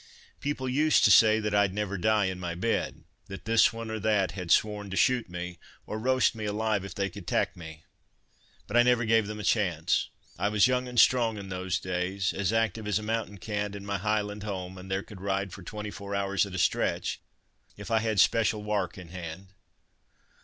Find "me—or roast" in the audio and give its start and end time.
5.29-6.33